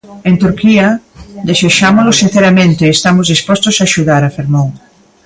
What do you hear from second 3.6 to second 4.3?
a axudar,